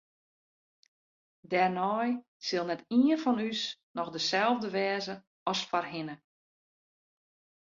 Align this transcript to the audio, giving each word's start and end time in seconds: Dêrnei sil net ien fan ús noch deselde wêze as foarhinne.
Dêrnei 1.49 2.11
sil 2.47 2.65
net 2.67 2.81
ien 2.97 3.21
fan 3.23 3.43
ús 3.49 3.61
noch 3.95 4.11
deselde 4.13 4.69
wêze 4.75 5.15
as 5.51 5.61
foarhinne. 5.69 6.15